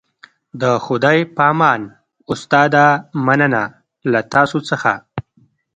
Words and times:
د 0.61 0.63
خدای 0.85 1.19
په 1.35 1.43
امان 1.51 1.81
استاده 2.31 2.85
مننه 3.25 3.63
له 4.11 4.19
تاسو 4.33 4.57
څخه 4.69 4.93